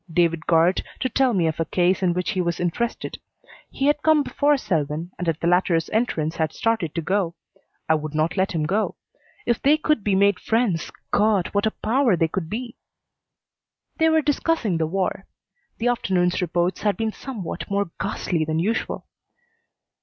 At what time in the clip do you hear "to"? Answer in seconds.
1.01-1.09, 6.95-7.03